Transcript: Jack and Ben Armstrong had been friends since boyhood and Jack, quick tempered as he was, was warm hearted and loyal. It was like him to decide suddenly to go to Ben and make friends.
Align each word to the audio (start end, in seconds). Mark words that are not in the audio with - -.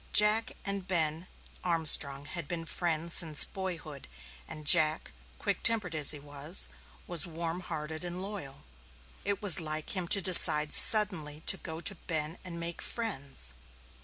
Jack 0.13 0.53
and 0.65 0.87
Ben 0.87 1.27
Armstrong 1.63 2.25
had 2.25 2.47
been 2.47 2.65
friends 2.65 3.13
since 3.13 3.45
boyhood 3.45 4.07
and 4.47 4.65
Jack, 4.65 5.11
quick 5.37 5.61
tempered 5.61 5.93
as 5.93 6.09
he 6.09 6.17
was, 6.17 6.69
was 7.05 7.27
warm 7.27 7.59
hearted 7.59 8.03
and 8.03 8.19
loyal. 8.19 8.63
It 9.25 9.43
was 9.43 9.59
like 9.59 9.95
him 9.95 10.07
to 10.07 10.19
decide 10.19 10.73
suddenly 10.73 11.41
to 11.41 11.55
go 11.55 11.81
to 11.81 11.93
Ben 11.93 12.39
and 12.43 12.59
make 12.59 12.81
friends. 12.81 13.53